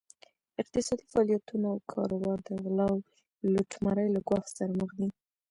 [0.61, 2.99] اقتصادي فعالیتونه او کاروبار د غلا او
[3.53, 5.07] لوټمارۍ له ګواښ سره مخ دي.